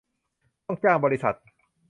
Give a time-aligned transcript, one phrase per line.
[0.65, 1.35] ต้องจ้างบริษัท